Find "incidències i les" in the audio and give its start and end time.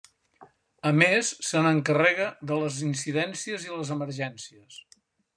2.87-3.91